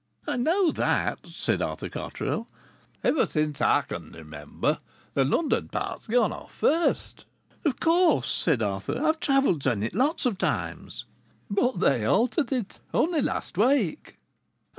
"I 0.25 0.35
know 0.35 0.71
that," 0.71 1.19
said 1.31 1.61
Arthur 1.61 1.87
Cotterill. 1.87 2.47
"Ever 3.03 3.27
since 3.27 3.61
I 3.61 3.83
can 3.83 4.13
remember 4.13 4.79
the 5.13 5.23
London 5.23 5.67
part 5.69 5.99
has 5.99 6.07
gone 6.07 6.31
off 6.33 6.51
first." 6.55 7.25
"Of 7.63 7.79
course," 7.79 8.27
said 8.31 8.63
Arthur; 8.63 8.99
"I've 8.99 9.19
travelled 9.19 9.63
by 9.63 9.73
it 9.73 9.93
lots 9.93 10.25
of 10.25 10.39
times." 10.39 11.05
"But 11.51 11.81
they 11.81 12.03
altered 12.03 12.51
it 12.51 12.79
only 12.91 13.21
last 13.21 13.59
week." 13.59 14.17